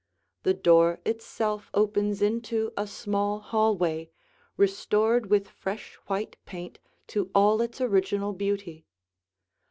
[0.41, 4.09] The door itself opens into a small hallway,
[4.57, 8.87] restored with fresh white paint to all its original beauty.